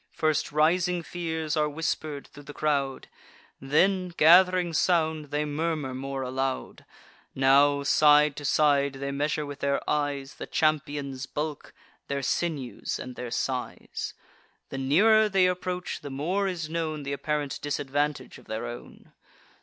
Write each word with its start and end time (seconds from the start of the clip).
First 0.13 0.51
rising 0.51 1.03
fears 1.03 1.55
are 1.55 1.69
whisper'd 1.69 2.25
thro' 2.29 2.41
the 2.41 2.55
crowd; 2.55 3.07
Then, 3.59 4.07
gath'ring 4.07 4.73
sound, 4.73 5.25
they 5.25 5.45
murmur 5.45 5.93
more 5.93 6.23
aloud. 6.23 6.85
Now, 7.35 7.83
side 7.83 8.35
to 8.37 8.43
side, 8.45 8.93
they 8.93 9.11
measure 9.11 9.45
with 9.45 9.59
their 9.59 9.79
eyes 9.87 10.37
The 10.37 10.47
champions' 10.47 11.27
bulk, 11.27 11.71
their 12.07 12.23
sinews, 12.23 12.97
and 12.97 13.15
their 13.15 13.29
size: 13.29 14.15
The 14.69 14.79
nearer 14.79 15.29
they 15.29 15.45
approach, 15.45 16.01
the 16.01 16.09
more 16.09 16.47
is 16.47 16.67
known 16.67 17.03
Th' 17.03 17.09
apparent 17.13 17.59
disadvantage 17.61 18.39
of 18.39 18.45
their 18.45 18.65
own. 18.65 19.11